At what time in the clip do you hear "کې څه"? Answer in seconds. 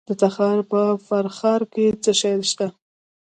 1.73-2.11